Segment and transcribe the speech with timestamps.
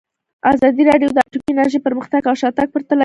[0.53, 2.99] ازادي راډیو د اټومي انرژي پرمختګ او شاتګ پرتله کړی.